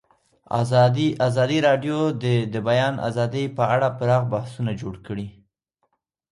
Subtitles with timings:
[1.27, 5.27] ازادي راډیو د د بیان آزادي په اړه پراخ بحثونه جوړ کړي.